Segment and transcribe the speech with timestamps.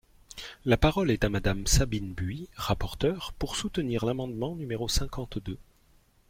[0.65, 5.59] La parole est à Madame Sabine Buis, rapporteure, pour soutenir l’amendement numéro cinquante-deux.